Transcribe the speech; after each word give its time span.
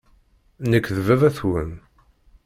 Nekk 0.69 0.87
d 0.95 0.99
baba-twen. 1.07 1.71